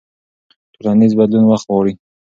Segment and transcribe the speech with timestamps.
[0.73, 1.93] ټولنیز بدلون وخت غواړي.